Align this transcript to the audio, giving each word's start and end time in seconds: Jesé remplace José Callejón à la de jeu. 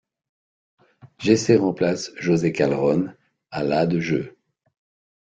Jesé 1.19 1.57
remplace 1.57 2.09
José 2.19 2.51
Callejón 2.51 3.13
à 3.51 3.63
la 3.63 3.85
de 3.85 3.99
jeu. 3.99 4.35